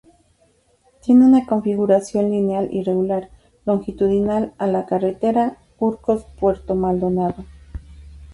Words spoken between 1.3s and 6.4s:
configuración lineal irregular, longitudinal a la carretera, Urcos